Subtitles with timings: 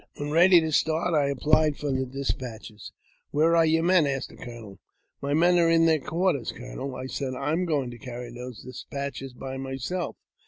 [0.15, 2.91] When ready to start, I applied for the despatches."
[3.29, 4.79] Where are your men?" asked the colonel."
[5.21, 7.33] My men are in their quarters, colonel," I said.
[7.33, 10.15] "la; going to carry those despatches by myself."